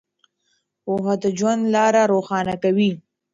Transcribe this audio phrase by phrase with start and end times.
[0.83, 2.91] پوهه د ژوند لاره روښانه کوي.